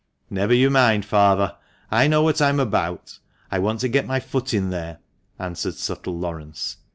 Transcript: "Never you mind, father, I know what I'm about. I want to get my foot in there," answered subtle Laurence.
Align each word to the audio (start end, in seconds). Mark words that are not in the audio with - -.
"Never 0.31 0.55
you 0.55 0.71
mind, 0.71 1.05
father, 1.05 1.55
I 1.91 2.07
know 2.07 2.23
what 2.23 2.41
I'm 2.41 2.59
about. 2.59 3.19
I 3.51 3.59
want 3.59 3.81
to 3.81 3.87
get 3.87 4.07
my 4.07 4.19
foot 4.19 4.51
in 4.51 4.71
there," 4.71 4.97
answered 5.37 5.75
subtle 5.75 6.17
Laurence. 6.17 6.77